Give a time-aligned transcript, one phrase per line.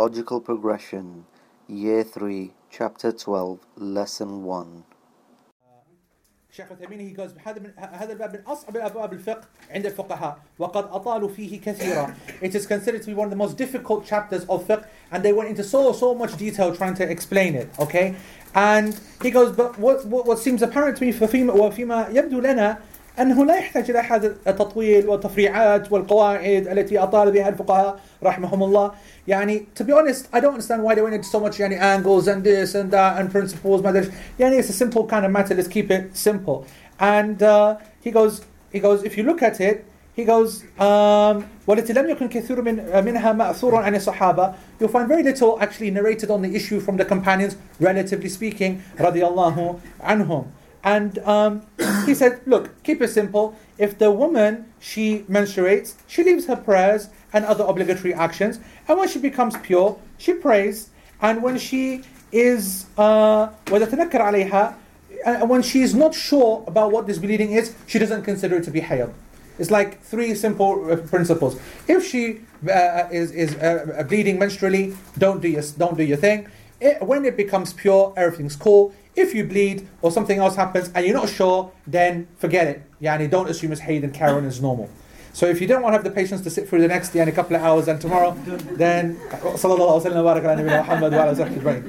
[0.00, 1.26] Logical Progression,
[1.68, 4.84] Year 3, Chapter 12, Lesson 1.
[6.50, 10.84] الشيخ عثيمين he goes هذا من هذا الباب من اصعب الابواب الفقه عند الفقهاء وقد
[10.84, 12.14] اطالوا فيه كثيرا.
[12.42, 15.34] It is considered to be one of the most difficult chapters of fiqh and they
[15.34, 17.68] went into so so much detail trying to explain it.
[17.78, 18.14] Okay,
[18.54, 22.78] and he goes but what what, what seems apparent to me فيما وفيما يبدو لنا
[23.20, 28.92] أنه لا يحتاج إلى هذا التطويل والتفريعات والقواعد التي أطال بها الفقهاء رحمهم الله
[29.28, 32.28] يعني to be honest I don't understand why they went into so much يعني angles
[32.28, 35.54] and this and that and principles ما أدري يعني it's a simple kind of matter
[35.54, 36.66] let's keep it simple
[37.00, 38.42] and uh, he goes
[38.72, 39.84] he goes if you look at it
[40.16, 45.22] he goes um, والتي لم يكن كثير من منها مأثورا عن الصحابة you'll find very
[45.22, 50.44] little actually narrated on the issue from the companions relatively speaking رضي الله عنهم
[50.84, 51.66] and um,
[52.06, 53.56] he said, look, keep it simple.
[53.76, 58.60] If the woman, she menstruates, she leaves her prayers and other obligatory actions.
[58.86, 60.90] And when she becomes pure, she prays.
[61.20, 64.74] And when she is, uh, وَتَتَنَكَّرْ عَلَيْهَا
[65.24, 68.64] and when she is not sure about what this bleeding is, she doesn't consider it
[68.64, 69.12] to be hayd.
[69.58, 71.58] It's like three simple uh, principles.
[71.88, 72.40] If she
[72.70, 76.48] uh, is, is uh, bleeding menstrually, don't do your, don't do your thing.
[76.80, 78.94] It, when it becomes pure, everything's cool.
[79.15, 82.83] If you bleed or something else happens and you're not sure, then forget it.
[83.01, 84.89] Yani don't assume it's Hayd and Karen is normal.
[85.33, 87.33] So if you don't want to have the patience to sit through the next yani,
[87.33, 88.31] couple of hours and tomorrow,
[88.73, 89.17] then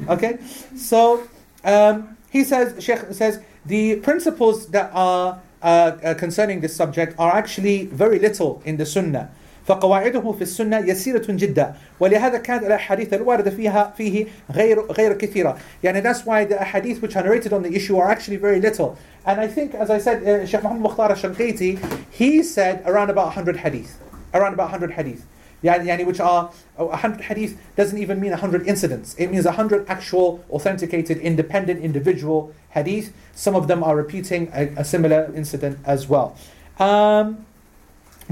[0.08, 0.38] Okay?
[0.76, 1.26] So
[1.64, 7.32] um, he says, Sheikh says, the principles that are uh, uh, concerning this subject are
[7.32, 9.30] actually very little in the Sunnah.
[9.67, 16.01] فقواعده في السنة يسيرة جدا ولهذا كانت الأحاديث الواردة فيها فيه غير غير كثيرة يعني
[16.01, 19.41] that's why the ahadith which are narrated on the issue are actually very little and
[19.41, 21.77] I think as I said uh, Sheikh Muhammad Mukhtar al-Shanqiti
[22.09, 23.99] he said around about 100 hadith
[24.33, 25.23] around about 100 hadith
[25.63, 30.43] يعني, يعني which are 100 hadith doesn't even mean 100 incidents it means 100 actual
[30.49, 36.37] authenticated independent individual hadith some of them are repeating a, a similar incident as well
[36.79, 37.45] um,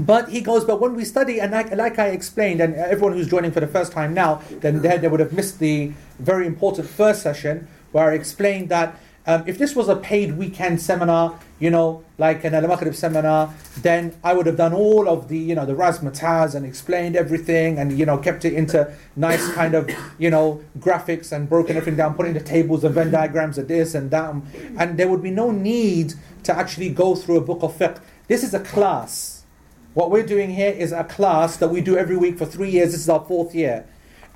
[0.05, 3.29] but he goes, but when we study, and like, like, I explained, and everyone who's
[3.29, 6.89] joining for the first time now, then they, they would have missed the very important
[6.89, 11.69] first session where I explained that um, if this was a paid weekend seminar, you
[11.69, 15.65] know, like an al seminar, then I would have done all of the, you know,
[15.65, 20.31] the razzmatazz and explained everything and, you know, kept it into nice kind of, you
[20.31, 24.09] know, graphics and broken everything down, putting the tables and Venn diagrams of this and
[24.09, 24.33] that.
[24.79, 28.01] And there would be no need to actually go through a book of fiqh.
[28.27, 29.40] This is a class.
[29.93, 32.93] What we're doing here is a class that we do every week for three years.
[32.93, 33.85] This is our fourth year.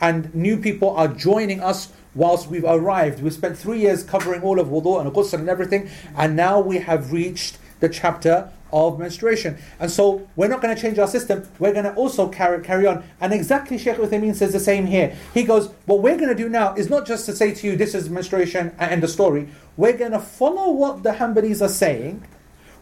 [0.01, 3.23] And new people are joining us whilst we've arrived.
[3.23, 5.89] We spent three years covering all of wudu and ghusl and everything.
[6.17, 9.57] And now we have reached the chapter of menstruation.
[9.79, 11.47] And so we're not going to change our system.
[11.57, 13.05] We're going to also carry, carry on.
[13.21, 15.15] And exactly Sheikh Uthaymeen says the same here.
[15.33, 17.77] He goes, what we're going to do now is not just to say to you,
[17.77, 19.47] this is menstruation and the story.
[19.77, 22.25] We're going to follow what the Hanbalis are saying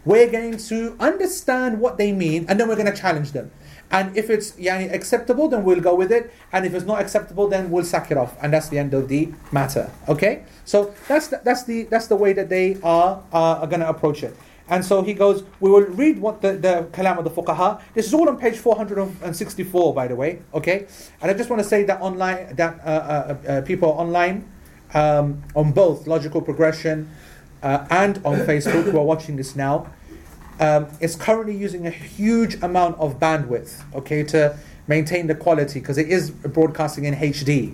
[0.06, 3.52] we're going to understand what they mean and then we're going to challenge them.
[3.92, 6.34] And if it's yani, acceptable, then we'll go with it.
[6.52, 8.36] And if it's not acceptable, then we'll sack it off.
[8.42, 9.92] And that's the end of the matter.
[10.10, 10.44] Okay?
[10.66, 13.90] So that's the, that's the, that's the way that they are, uh, are going to
[13.90, 14.36] approach it.
[14.68, 17.82] And so he goes, we will read what the, the kalam of the fuqaha.
[17.94, 20.42] This is all on page 464, by the way.
[20.54, 20.88] Okay?
[21.22, 24.50] And I just want to say that online, that uh, uh, uh people online,
[24.94, 27.10] um, on both logical progression,
[27.64, 29.92] uh, and on Facebook who are watching this now
[30.60, 34.58] um, is currently using a huge amount of bandwidth, okay, to
[34.88, 37.74] maintain the quality because it is broadcasting in HD,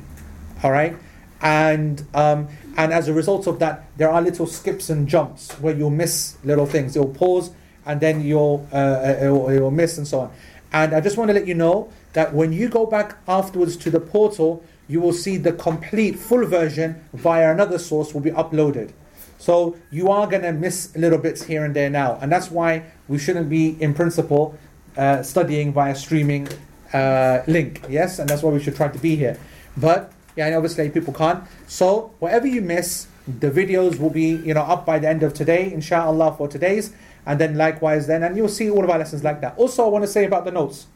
[0.63, 0.95] all right,
[1.41, 5.75] and um, and as a result of that, there are little skips and jumps where
[5.75, 6.95] you'll miss little things.
[6.95, 7.51] You'll pause
[7.85, 10.31] and then you'll uh, you'll, you'll miss and so on.
[10.71, 13.89] And I just want to let you know that when you go back afterwards to
[13.89, 18.91] the portal, you will see the complete full version via another source will be uploaded.
[19.39, 22.19] So you are going to miss little bits here and there now.
[22.21, 24.59] And that's why we shouldn't be, in principle,
[24.97, 26.49] uh, studying via streaming
[26.93, 27.81] uh, link.
[27.89, 28.19] Yes?
[28.19, 29.39] And that's why we should try to be here.
[29.77, 31.43] But, yeah, and obviously people can't.
[31.67, 35.33] So whatever you miss, the videos will be, you know, up by the end of
[35.33, 36.93] today, inshallah, for today's.
[37.25, 39.57] And then likewise then, and you'll see all of our lessons like that.
[39.57, 40.87] Also, I want to say about the notes.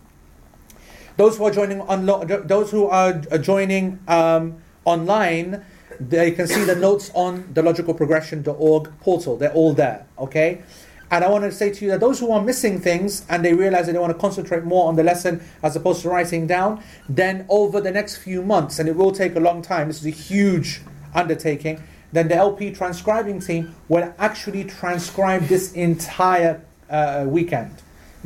[1.15, 1.85] Those who are joining
[2.47, 5.63] those who are joining um, online,
[5.99, 9.37] they can see the notes on the logicalprogression.org portal.
[9.37, 10.63] They're all there, okay?
[11.13, 13.53] And I want to say to you that those who are missing things and they
[13.53, 16.83] realize that they want to concentrate more on the lesson as opposed to writing down,
[17.07, 20.07] then over the next few months, and it will take a long time, this is
[20.07, 20.81] a huge
[21.13, 27.71] undertaking, then the LP transcribing team will actually transcribe this entire uh, weekend.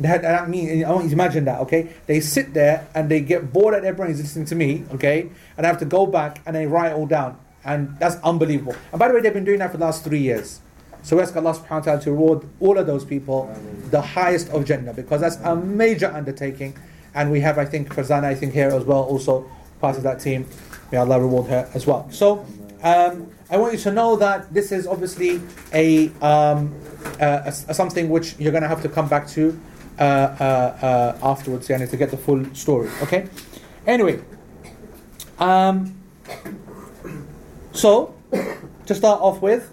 [0.02, 1.92] Had, I mean, I want you to imagine that, okay?
[2.06, 5.28] They sit there and they get bored at their brains listening to me, okay?
[5.56, 7.38] And I have to go back and they write it all down.
[7.64, 8.74] And that's unbelievable.
[8.92, 10.60] And by the way, they've been doing that for the last three years.
[11.02, 13.54] So we ask Allah subhanahu wa ta'ala to reward all of those people
[13.90, 16.76] the highest of Jannah because that's a major undertaking.
[17.14, 19.50] And we have, I think, Farzana, I think, here as well, also
[19.80, 20.46] part of that team.
[20.92, 22.08] May Allah reward her as well.
[22.10, 22.44] So
[22.82, 25.40] um, I want you to know that this is obviously
[25.72, 26.74] a, um,
[27.20, 29.58] uh, a, a something which you're going to have to come back to
[29.98, 30.44] uh, uh,
[30.82, 32.90] uh, afterwards yeah, to get the full story.
[33.02, 33.28] Okay?
[33.86, 34.20] Anyway.
[35.38, 35.94] Um,
[37.78, 38.12] so,
[38.86, 39.72] to start off with,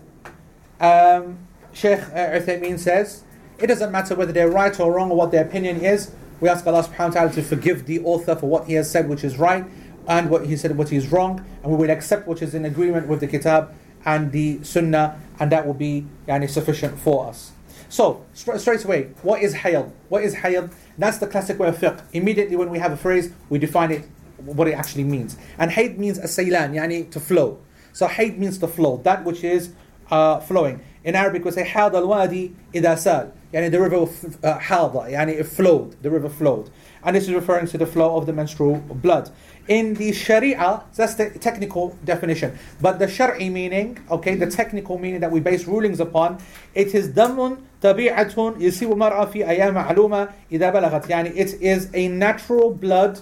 [0.80, 1.40] um,
[1.74, 3.24] Sheikh uh, Uthaymeen says,
[3.58, 6.12] it doesn't matter whether they're right or wrong or what their opinion is.
[6.40, 9.10] We ask Allah subhanahu wa ta'ala to forgive the author for what he has said
[9.10, 9.66] which is right
[10.08, 13.08] and what he said what is wrong and we will accept what is in agreement
[13.08, 13.74] with the kitab
[14.06, 17.54] and the sunnah and that will be yani, sufficient for us.
[17.90, 19.92] So, straight away, what is hayal?
[20.10, 20.72] What is hayal?
[20.98, 22.02] That's the classic way of fiqh.
[22.14, 25.38] Immediately when we have a phrase, we define it, what it actually means.
[25.58, 27.60] And hayd means a saylan, yani to flow.
[27.96, 29.70] So haid means the flow, that which is
[30.12, 30.82] uh, flowing.
[31.06, 33.96] In Arabic, we say had al wadi idasal, yani the river
[34.44, 36.70] uh, hada, yani it flowed, the river flowed.
[37.06, 39.32] And this is referring to the flow of the menstrual blood.
[39.70, 42.60] In the Sharia, that's the technical definition.
[42.82, 46.40] But the Shari meaning, okay, the technical meaning that we base rulings upon,
[46.74, 51.08] it is damun tabi'atun yusibu mar'a fi ayam ma'luma idha balagat.
[51.08, 53.22] Yani it is a natural blood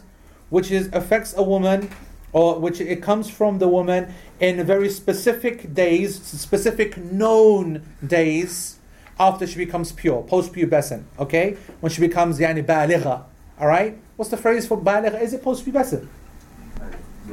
[0.50, 1.92] which is affects a woman
[2.34, 8.78] or which it comes from the woman in very specific days, specific known days
[9.18, 11.56] after she becomes pure, post-pubescent, okay?
[11.80, 13.24] When she becomes yani baligha,
[13.58, 13.98] all right?
[14.18, 15.22] What's the phrase for baligha?
[15.22, 16.10] Is it post-pubescent?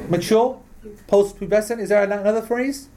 [0.07, 0.61] Mature?
[1.07, 1.81] Post-pubescent?
[1.81, 2.87] Is there another phrase?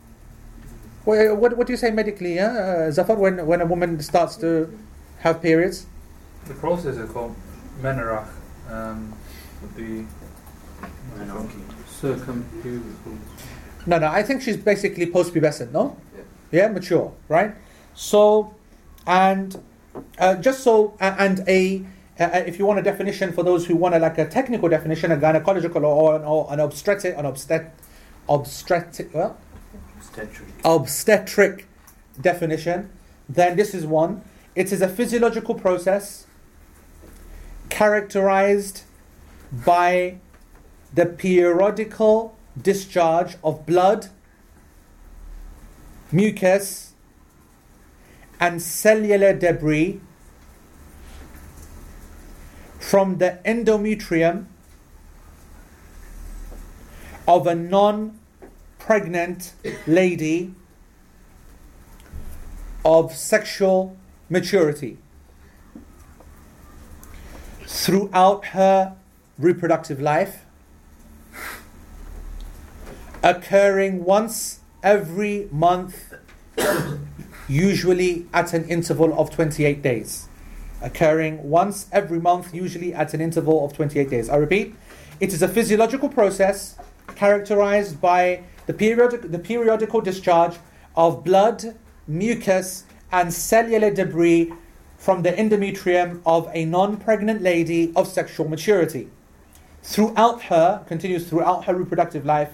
[1.05, 2.87] What, what, what do you say medically, yeah?
[2.87, 4.79] uh, Zafar, when, when a woman starts to
[5.19, 5.87] have periods?
[6.47, 7.35] The process is called
[7.83, 8.29] menarche.
[8.71, 9.13] Um,
[9.75, 10.05] the
[12.01, 13.19] circumpubical.
[13.87, 15.97] No, no, I think she's basically post-pubescent, no?
[16.51, 17.55] Yeah, mature, right?
[17.95, 18.55] So,
[19.07, 19.61] and
[20.19, 21.85] uh, just so, uh, and a,
[22.19, 25.13] uh, if you want a definition for those who want a, like a technical definition,
[25.13, 27.75] a gynecological or, or, or an obstetric, an obstet,
[28.29, 29.37] obstetric, well,
[29.99, 30.49] Obstetric.
[30.65, 31.67] obstetric
[32.21, 32.91] definition,
[33.29, 34.23] then this is one.
[34.55, 36.27] It is a physiological process
[37.69, 38.83] characterized
[39.65, 40.19] by
[40.95, 44.09] the periodical discharge of blood,
[46.13, 46.93] mucus,
[48.41, 50.01] and cellular debris
[52.79, 54.47] from the endometrium
[57.27, 58.19] of a non
[58.79, 59.55] pregnant
[59.87, 60.55] lady
[62.85, 63.97] of sexual
[64.29, 64.99] maturity
[67.67, 68.95] throughout her
[69.39, 70.44] reproductive life,
[73.25, 76.13] occurring once every month,
[77.49, 80.29] usually at an interval of 28 days.
[80.83, 84.29] Occurring once every month, usually at an interval of 28 days.
[84.29, 84.75] I repeat,
[85.21, 86.77] it is a physiological process
[87.17, 90.57] characterized by the, periodic, the periodical discharge
[90.95, 91.75] of blood,
[92.07, 94.53] mucus, and cellular debris
[94.99, 99.09] from the endometrium of a non pregnant lady of sexual maturity.
[99.83, 102.51] Throughout her, continues throughout her reproductive life,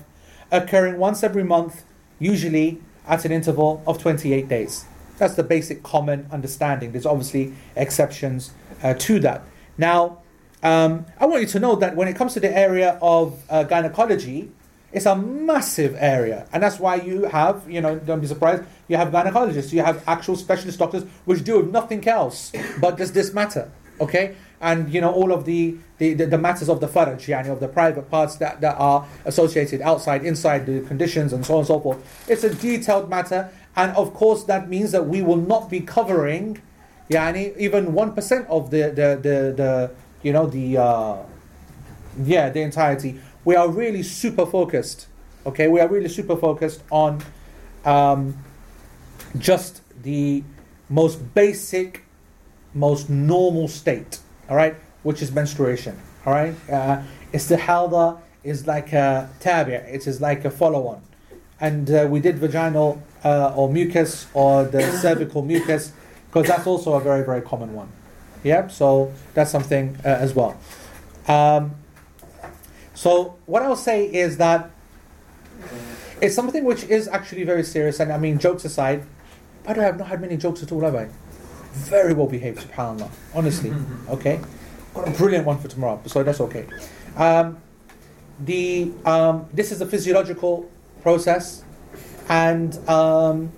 [0.51, 1.85] occurring once every month,
[2.19, 4.85] usually at an interval of 28 days.
[5.19, 6.93] That's the basic common understanding.
[6.93, 9.43] There's obviously exceptions uh, to that.
[9.77, 10.19] Now,
[10.63, 13.65] um, I want you to know that when it comes to the area of uh,
[13.65, 14.51] gynecology,
[14.93, 18.97] it's a massive area, and that's why you have, you know, don't be surprised, you
[18.97, 23.71] have gynecologists, you have actual specialist doctors which do nothing else but does this matter,
[24.01, 24.35] okay?
[24.61, 27.61] And you know all of the the, the, the matters of the faraj, yani of
[27.61, 31.67] the private parts that, that are associated outside, inside the conditions, and so on and
[31.67, 31.99] so forth.
[32.29, 36.61] It's a detailed matter, and of course that means that we will not be covering,
[37.09, 39.91] yani even one percent of the the the, the
[40.23, 41.17] you know the uh,
[42.23, 45.07] yeah the entirety we are really super focused.
[45.47, 47.23] Okay, we are really super focused on
[47.85, 48.37] um,
[49.39, 50.45] just the
[50.89, 52.05] most basic,
[52.75, 54.19] most normal state.
[54.51, 55.97] All right, which is menstruation.
[56.27, 57.03] All right, uh,
[57.33, 59.75] istihada is like a tabi.
[59.75, 61.01] It is like a follow-on,
[61.61, 65.93] and uh, we did vaginal uh, or mucus or the cervical mucus
[66.27, 67.89] because that's also a very very common one.
[68.43, 70.59] Yeah, so that's something uh, as well.
[71.29, 71.77] Um,
[72.95, 74.71] so what I'll say is that
[76.21, 79.05] it's something which is actually very serious, and I mean, jokes aside,
[79.63, 81.09] by the way, I've not had many jokes at all, have I?
[81.73, 83.11] Very well behaved, subhanAllah.
[83.35, 83.73] Honestly.
[84.11, 84.41] Okay?
[84.95, 86.67] Got a brilliant one for tomorrow, so that's okay.
[87.17, 87.59] Um,
[88.41, 90.69] the, um, this is a physiological
[91.03, 91.63] process,
[92.29, 93.53] and um,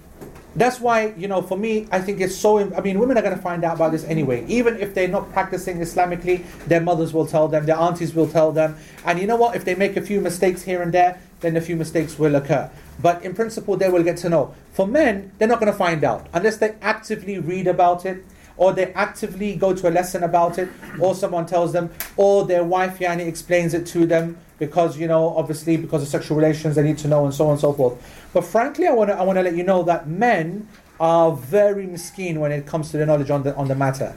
[0.54, 2.58] that's why, you know, for me, I think it's so.
[2.74, 4.44] I mean, women are going to find out about this anyway.
[4.46, 8.52] Even if they're not practicing Islamically, their mothers will tell them, their aunties will tell
[8.52, 8.76] them.
[9.06, 9.56] And you know what?
[9.56, 12.70] If they make a few mistakes here and there, then a few mistakes will occur.
[13.00, 14.54] But in principle, they will get to know.
[14.72, 18.24] For men, they're not going to find out unless they actively read about it,
[18.56, 20.68] or they actively go to a lesson about it,
[20.98, 25.36] or someone tells them, or their wife Yani explains it to them because you know,
[25.36, 27.94] obviously, because of sexual relations, they need to know, and so on and so forth.
[28.32, 30.68] But frankly, I want to I want to let you know that men
[31.00, 34.14] are very miskeen when it comes to the knowledge on the on the matter.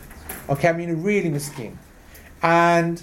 [0.48, 1.78] Okay, I mean really miskeen,
[2.44, 3.02] and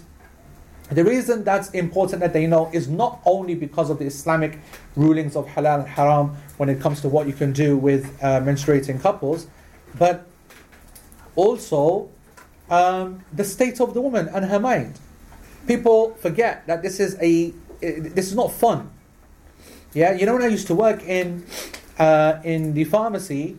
[0.90, 4.58] the reason that's important that they know is not only because of the Islamic
[4.96, 8.40] rulings of halal and haram when it comes to what you can do with uh,
[8.40, 9.46] menstruating couples,
[9.98, 10.26] but
[11.34, 12.10] also
[12.70, 14.98] um, the state of the woman and her mind.
[15.66, 18.90] People forget that this is a this is not fun.
[19.94, 21.44] Yeah, you know when I used to work in
[21.98, 23.56] uh, in the pharmacy,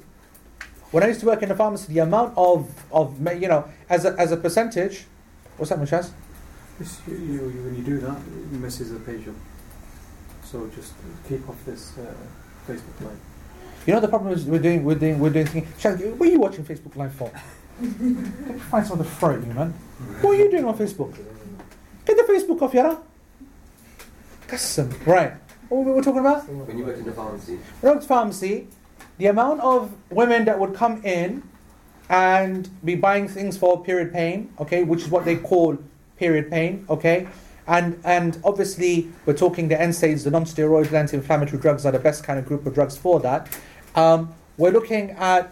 [0.91, 4.05] when I used to work in the pharmacy, the amount of of you know as
[4.05, 5.05] a, as a percentage,
[5.57, 6.11] what's that, Mushaz?
[6.83, 9.35] This, you, you, when you do that, it misses the page up.
[10.43, 10.91] So just
[11.29, 12.13] keep off this uh,
[12.67, 13.17] Facebook Live.
[13.87, 15.45] You know the problem is we're doing we're doing we're doing.
[15.45, 15.65] Thing.
[15.79, 17.29] Shaz, what are you watching Facebook Live for?
[18.69, 19.71] Find something to throw at you, man.
[20.19, 21.15] What are you doing on Facebook?
[22.05, 22.97] Get the Facebook off, Yara.
[24.47, 24.89] Custom.
[25.05, 25.35] Right.
[25.69, 26.49] What were we talking about?
[26.49, 27.59] When you worked in the pharmacy.
[27.81, 28.67] Rogues Pharmacy,
[29.19, 31.43] the amount of women that would come in
[32.09, 35.77] and be buying things for period pain, okay, which is what they call
[36.23, 37.27] period pain, okay,
[37.67, 38.93] and and obviously
[39.25, 42.73] we're talking the NSAIDs, the non-steroidal anti-inflammatory drugs are the best kind of group of
[42.73, 43.41] drugs for that.
[43.95, 44.19] Um,
[44.57, 45.43] we're looking at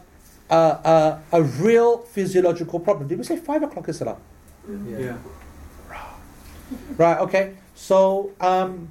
[0.49, 3.07] uh, uh, a real physiological problem.
[3.07, 4.21] Did we say five o'clock is up?
[4.87, 5.17] Yeah.
[6.97, 7.19] Right.
[7.25, 7.45] Okay.
[7.75, 8.31] So.
[8.39, 8.89] Um,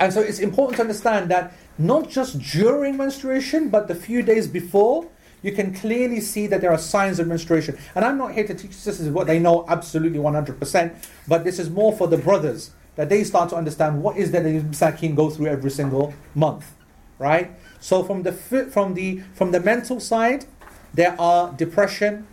[0.00, 4.46] and so it's important to understand that not just during menstruation, but the few days
[4.48, 5.06] before,
[5.46, 7.78] you can clearly see that there are signs of menstruation.
[7.94, 10.94] And I'm not here to teach sisters what they know absolutely 100%,
[11.28, 14.42] but this is more for the brothers that they start to understand what is that
[14.42, 16.74] the masakin go through every single month,
[17.20, 17.52] right?
[17.78, 20.46] So from the from the from the mental side,
[20.94, 22.26] there are depression,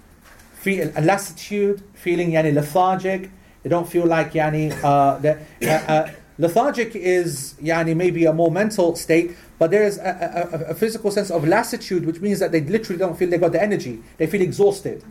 [0.55, 3.29] feel lassitude, feeling yani lethargic.
[3.62, 8.96] They don't feel like yani uh, uh, uh, Lethargic is yani, maybe a more mental
[8.96, 12.60] state, but there is a, a, a, physical sense of lassitude, which means that they
[12.60, 14.03] literally don't feel they got the energy.
[14.17, 15.01] They feel exhausted.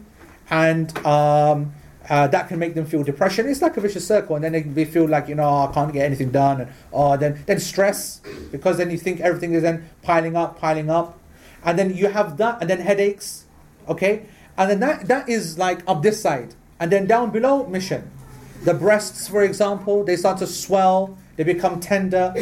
[0.50, 1.72] And um,
[2.06, 3.48] uh, that can make them feel depression.
[3.48, 5.72] It's like a vicious circle, and then they, they feel like, you know, oh, I
[5.72, 6.60] can't get anything done.
[6.60, 10.90] And oh, then, then stress, because then you think everything is then piling up, piling
[10.90, 11.18] up.
[11.64, 13.46] And then you have that, and then headaches,
[13.88, 14.26] okay?
[14.58, 16.54] And then that, that is like up this side.
[16.78, 18.10] And then down below, mission.
[18.64, 22.34] The breasts, for example, they start to swell, they become tender.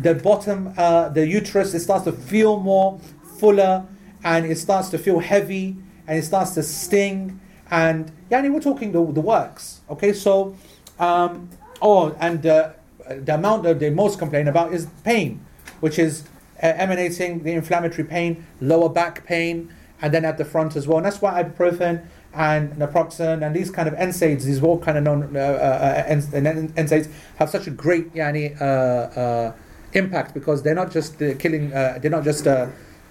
[0.00, 2.98] The bottom, uh, the uterus, it starts to feel more
[3.38, 3.86] fuller
[4.24, 5.76] and it starts to feel heavy
[6.06, 7.40] and it starts to sting.
[7.70, 9.80] And yeah, we're talking the, the works.
[9.90, 10.56] Okay, so,
[10.98, 11.48] um,
[11.82, 12.72] oh, and uh,
[13.08, 15.44] the amount that they most complain about is pain,
[15.80, 16.24] which is
[16.62, 20.98] uh, emanating the inflammatory pain, lower back pain, and then at the front as well.
[20.98, 25.04] And that's why ibuprofen and naproxen and these kind of NSAIDs, these all kind of
[25.04, 29.52] known uh, uh, NSAIDs have such a great yani, uh, uh,
[29.94, 32.44] impact because they're not just uh, killing, uh, they're not just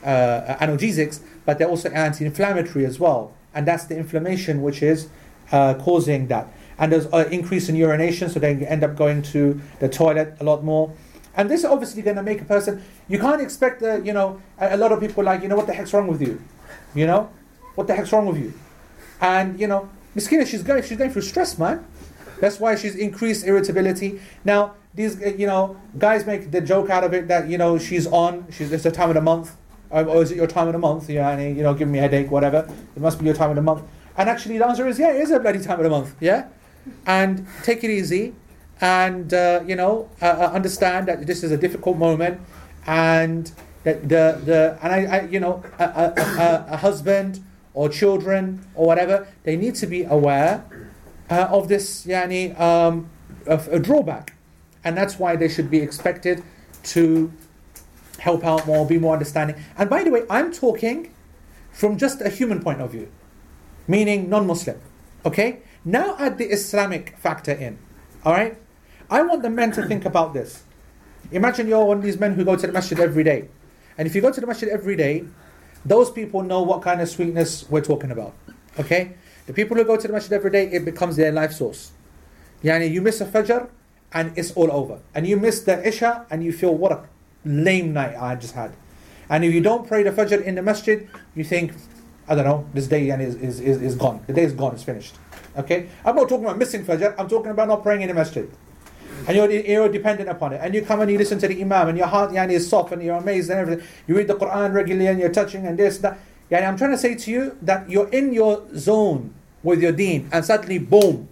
[0.03, 3.33] analgesics, but they're also anti-inflammatory as well.
[3.53, 5.09] And that's the inflammation which is
[5.49, 6.47] causing that.
[6.77, 10.43] And there's an increase in urination, so they end up going to the toilet a
[10.43, 10.93] lot more.
[11.37, 12.83] And this is obviously going to make a person.
[13.07, 15.67] You can't expect, uh, you know, a, a lot of people like, you know, what
[15.67, 16.41] the heck's wrong with you?
[16.93, 17.29] You know,
[17.75, 18.53] what the heck's wrong with you?
[19.21, 21.85] And you know, Miskina, she's going, she's going through stress, man.
[22.39, 24.19] That's why she's increased irritability.
[24.43, 27.77] Now, these, uh, you know, guys make the joke out of it that you know
[27.77, 29.55] she's on, she's it's the time of the month,
[29.89, 31.09] or, or is it your time of the month?
[31.09, 32.67] Yeah, and you know, give me a headache, whatever.
[32.95, 33.83] It must be your time of the month.
[34.17, 36.15] And actually, the answer is yeah, it is a bloody time of the month.
[36.19, 36.47] Yeah,
[37.05, 38.33] and take it easy,
[38.79, 42.39] and uh, you know, uh, uh understand that this is a difficult moment,
[42.85, 43.51] and
[43.83, 47.44] that the the and I, I you know, a, a, a, a husband
[47.75, 50.65] or children or whatever, they need to be aware
[51.29, 53.09] uh, of this yani, um,
[53.45, 54.33] of a drawback.
[54.83, 56.41] And that's why they should be expected
[56.95, 57.31] to
[58.19, 59.57] help out more, be more understanding.
[59.77, 61.13] And by the way, I'm talking
[61.71, 63.11] from just a human point of view,
[63.87, 64.79] meaning non Muslim.
[65.25, 65.59] Okay?
[65.83, 67.77] Now add the Islamic factor in.
[68.23, 68.57] All right?
[69.09, 70.63] I want the men to think about this.
[71.31, 73.49] Imagine you're one of these men who go to the masjid every day.
[73.97, 75.25] And if you go to the masjid every day,
[75.85, 78.33] those people know what kind of sweetness we're talking about.
[78.79, 79.13] Okay?
[79.45, 81.91] The people who go to the masjid every day, it becomes their life source.
[82.63, 83.69] Yani you miss a fajr
[84.11, 84.99] and it's all over.
[85.13, 87.03] And you miss the isha and you feel what a
[87.45, 88.73] lame night I just had.
[89.29, 91.73] And if you don't pray the fajr in the masjid, you think,
[92.27, 94.23] I don't know, this day is, is, is, is gone.
[94.25, 95.15] The day is gone, it's finished.
[95.55, 95.89] Okay?
[96.03, 98.49] I'm not talking about missing fajr, I'm talking about not praying in the masjid.
[99.27, 100.61] And you're, you're dependent upon it.
[100.61, 102.91] And you come and you listen to the imam and your heart yani, is soft
[102.91, 103.87] and you're amazed and everything.
[104.07, 106.19] You read the Quran regularly and you're touching and this, that.
[106.51, 110.29] Yani, I'm trying to say to you that you're in your zone with your deen
[110.31, 111.27] and suddenly, boom,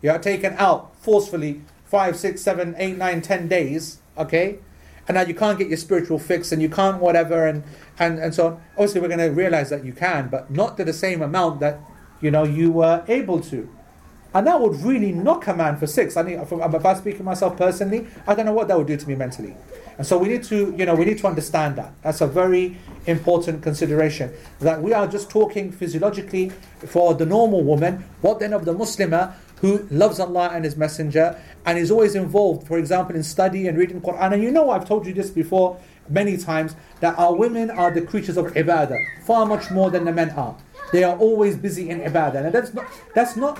[0.00, 4.58] you are taken out forcefully five, six, seven, eight, nine, ten days, okay?
[5.08, 7.62] And now you can't get your spiritual fix and you can't whatever and,
[7.98, 8.60] and, and so on.
[8.72, 11.78] Obviously, we're going to realize that you can, but not to the same amount that,
[12.20, 13.68] you know, you were able to.
[14.36, 16.14] And that would really knock a man for six.
[16.14, 18.86] I mean, if um, I speak of myself personally, I don't know what that would
[18.86, 19.56] do to me mentally.
[19.96, 21.94] And so we need to, you know, we need to understand that.
[22.02, 22.76] That's a very
[23.06, 24.30] important consideration.
[24.60, 26.50] That we are just talking physiologically
[26.86, 28.04] for the normal woman.
[28.20, 32.66] What then of the Muslimah who loves Allah and His Messenger and is always involved,
[32.66, 34.34] for example, in study and reading Quran.
[34.34, 38.02] And you know, I've told you this before many times that our women are the
[38.02, 40.58] creatures of ibadah, far much more than the men are.
[40.92, 42.86] They are always busy in ibadah, and that's not.
[43.14, 43.58] That's not.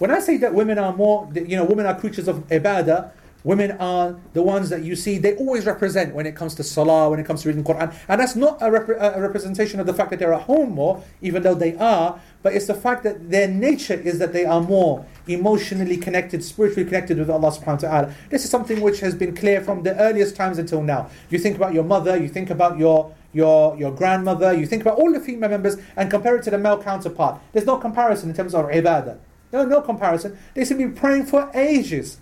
[0.00, 3.12] When I say that women are more, you know, women are creatures of ibadah.
[3.42, 7.08] Women are the ones that you see, they always represent when it comes to salah,
[7.08, 7.94] when it comes to reading Quran.
[8.08, 11.02] And that's not a, repre- a, representation of the fact that they're at home more,
[11.22, 14.60] even though they are, but it's the fact that their nature is that they are
[14.60, 18.14] more emotionally connected, spiritually connected with Allah subhanahu wa ta'ala.
[18.28, 21.08] This is something which has been clear from the earliest times until now.
[21.30, 24.98] You think about your mother, you think about your your your grandmother, you think about
[24.98, 27.40] all the female members and compare it to the male counterpart.
[27.52, 29.18] There's no comparison in terms of ibadah.
[29.52, 30.38] No, no comparison.
[30.54, 32.18] They to be praying for ages.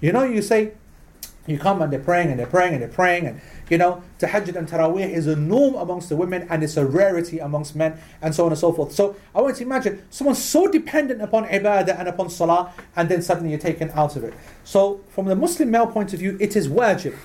[0.00, 0.72] You know, you say,
[1.46, 4.56] you come and they're praying and they're praying and they're praying and you know, tahajjud
[4.56, 8.34] and taraweeh is a norm amongst the women and it's a rarity amongst men and
[8.34, 8.92] so on and so forth.
[8.92, 13.22] So I want to imagine someone so dependent upon ibadah and upon salah and then
[13.22, 14.34] suddenly you're taken out of it.
[14.64, 17.16] So from the Muslim male point of view, it is wajib,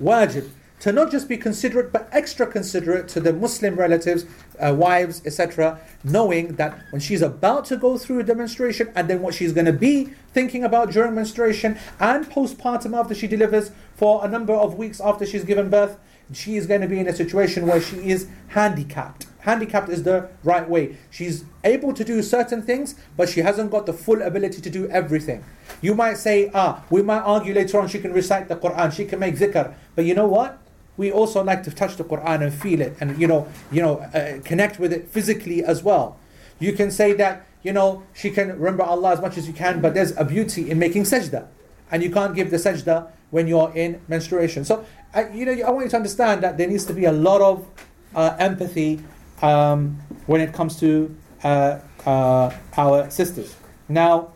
[0.00, 0.48] wajib
[0.80, 4.24] to not just be considerate but extra considerate to the Muslim relatives,
[4.60, 9.20] uh, wives, etc., knowing that when she's about to go through a demonstration and then
[9.20, 14.24] what she's going to be thinking about during menstruation and postpartum after she delivers for
[14.24, 15.98] a number of weeks after she's given birth,
[16.32, 19.26] she is going to be in a situation where she is handicapped.
[19.40, 20.96] Handicapped is the right way.
[21.08, 24.88] She's able to do certain things, but she hasn't got the full ability to do
[24.88, 25.44] everything.
[25.80, 29.04] You might say, ah, we might argue later on she can recite the Quran, she
[29.04, 29.74] can make zikr.
[29.94, 30.58] But you know what?
[30.96, 33.98] We also like to touch the Quran and feel it and you know you know
[33.98, 36.18] uh, connect with it physically as well.
[36.58, 39.80] You can say that you know she can remember Allah as much as you can,
[39.80, 41.46] but there's a beauty in making sajda,
[41.90, 44.64] and you can't give the sajda when you're in menstruation.
[44.64, 44.84] So
[45.32, 47.66] you know I want you to understand that there needs to be a lot of
[48.14, 49.00] uh, empathy
[49.42, 53.54] um, when it comes to uh, uh, our sisters.
[53.88, 54.32] Now.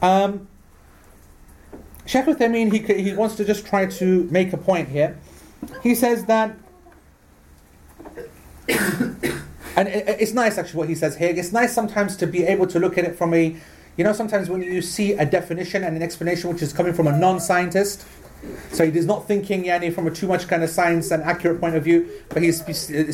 [0.00, 0.47] Um,
[2.08, 5.18] Sheikh Uthaymeen, he, he wants to just try to make a point here.
[5.82, 6.56] He says that,
[9.76, 11.34] and it's nice actually what he says here.
[11.36, 13.54] It's nice sometimes to be able to look at it from a,
[13.98, 17.08] you know, sometimes when you see a definition and an explanation which is coming from
[17.08, 18.06] a non-scientist,
[18.72, 21.60] so he is not thinking yani, from a too much kind of science and accurate
[21.60, 22.64] point of view, but he's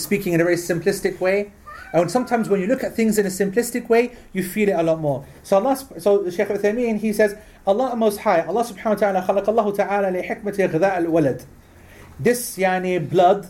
[0.00, 1.50] speaking in a very simplistic way.
[1.93, 4.83] And sometimes when you look at things in a simplistic way, you feel it a
[4.83, 5.25] lot more.
[5.43, 9.45] So Allah, so Shaykh Uthaymeen, he says, Allah Most High, Allah subhanahu wa ta'ala, خلق
[9.49, 11.45] الله تعالى لحكمة غذاء الولد.
[12.19, 13.47] This yani blood,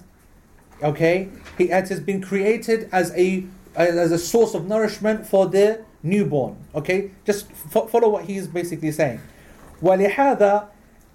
[0.84, 3.44] okay, it has been created as a
[3.76, 6.56] as a source of nourishment for the newborn.
[6.76, 9.20] Okay, just follow what he is basically saying.
[9.82, 10.68] ولهذا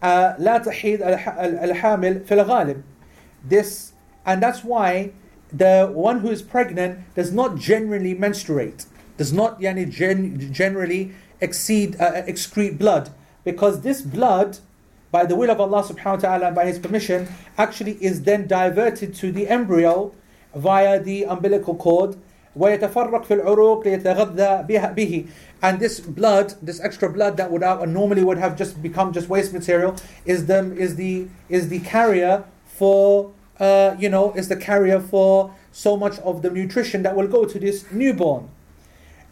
[0.02, 2.82] لا تحيد الحامل في الغالب.
[3.46, 3.92] This
[4.26, 5.12] and that's why
[5.52, 8.86] the one who is pregnant does not generally menstruate,
[9.16, 13.10] does not yani, gen- generally exceed, uh, excrete blood,
[13.44, 14.58] because this blood,
[15.12, 18.46] by the will of Allah subhanahu wa ta'ala and by His permission, actually is then
[18.48, 20.12] diverted to the embryo
[20.54, 22.16] via the umbilical cord.
[22.56, 25.28] ويتفرق في العروق ليتغذى به
[25.62, 29.28] and this blood this extra blood that would have, normally would have just become just
[29.28, 34.56] waste material is the is the is the carrier for uh, you know, is the
[34.56, 38.48] carrier for so much of the nutrition that will go to this newborn.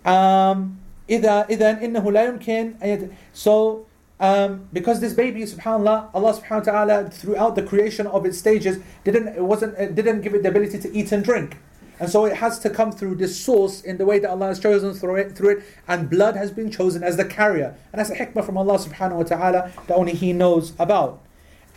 [0.04, 3.86] Um, إذا إذا إنه لا يمكن so
[4.20, 8.78] um, because this baby, subhanallah, Allah subhanahu wa ta'ala, throughout the creation of its stages,
[9.02, 11.58] didn't it wasn't it didn't give it the ability to eat and drink.
[11.98, 14.60] And so it has to come through this source in the way that Allah has
[14.60, 17.76] chosen through it, through it, and blood has been chosen as the carrier.
[17.92, 21.20] And that's a hikmah from Allah subhanahu wa ta'ala that only He knows about.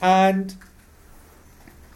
[0.02, 0.56] And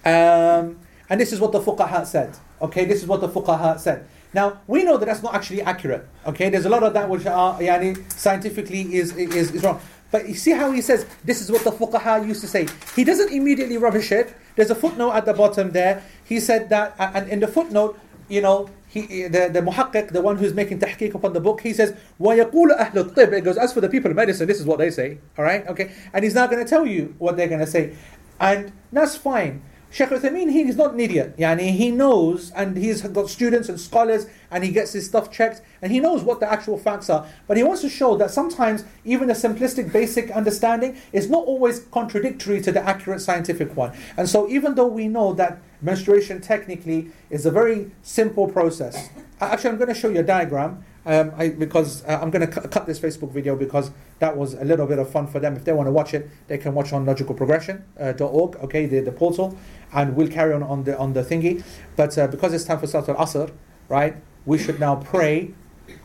[0.05, 2.38] Um, and this is what the fuqaha said.
[2.62, 4.07] Okay, this is what the fuqaha said.
[4.33, 6.07] Now we know that that's not actually accurate.
[6.25, 9.79] Okay, there's a lot of that which are yani, scientifically is, is is wrong.
[10.12, 12.67] But you see how he says this is what the fuqaha used to say.
[12.95, 14.35] He doesn't immediately rubbish it.
[14.55, 16.03] There's a footnote at the bottom there.
[16.25, 20.38] He said that, and in the footnote, you know, he, the, the muhaqqiq, the one
[20.38, 23.81] who's making tahqiq upon the book, he says, وَيَقُولُ أَهْلُ الطِّبِّ It goes, as for
[23.81, 25.19] the people of medicine, this is what they say.
[25.38, 25.67] Alright?
[25.67, 25.91] Okay?
[26.12, 27.95] And he's now going to tell you what they're going to say.
[28.39, 29.62] And that's fine.
[29.94, 31.37] Sheikh Uthaymeen, he is not an idiot.
[31.38, 35.62] Yani, he knows, and he's got students and scholars, and he gets his stuff checked,
[35.80, 37.28] and he knows what the actual facts are.
[37.46, 41.78] But he wants to show that sometimes even a simplistic, basic understanding is not always
[41.92, 43.96] contradictory to the accurate scientific one.
[44.16, 49.70] And so, even though we know that menstruation technically is a very simple process, actually,
[49.70, 50.85] I'm going to show you a diagram.
[51.06, 53.90] Um, I, because uh, I'm going to cu- cut this Facebook video because
[54.20, 55.54] that was a little bit of fun for them.
[55.54, 59.56] If they want to watch it, they can watch on logicalprogression.org, okay, the, the portal,
[59.92, 61.62] and we'll carry on on the on the thingy.
[61.96, 63.50] But uh, because it's time for Salat al Asr,
[63.88, 65.52] right, we should now pray,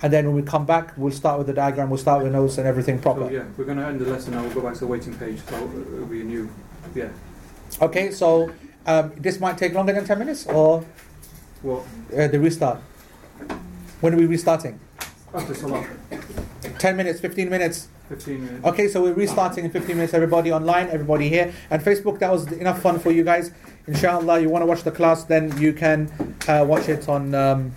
[0.01, 2.57] and then when we come back, we'll start with the diagram, we'll start with notes
[2.57, 3.21] and everything proper.
[3.27, 4.41] So, yeah, we're going to end the lesson now.
[4.43, 5.39] We'll go back to the waiting page.
[5.47, 6.49] So it'll be a new.
[6.93, 7.07] Yeah.
[7.81, 8.51] Okay, so
[8.85, 10.83] um, this might take longer than 10 minutes or
[11.61, 11.83] What?
[12.17, 12.79] uh, the restart?
[14.01, 14.79] When are we restarting?
[15.33, 15.85] After Salah.
[16.79, 17.87] 10 minutes, 15 minutes?
[18.09, 18.65] 15 minutes.
[18.65, 20.13] Okay, so we're restarting in 15 minutes.
[20.13, 21.53] Everybody online, everybody here.
[21.69, 23.51] And Facebook, that was enough fun for you guys.
[23.85, 26.11] Inshallah, you want to watch the class, then you can
[26.47, 27.71] uh, watch it on um,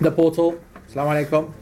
[0.00, 0.58] the portal.
[0.88, 1.52] Assalamu alaikum.